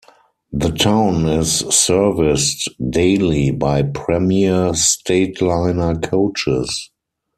[0.51, 6.89] The town is serviced daily by Premier Stateliner coaches.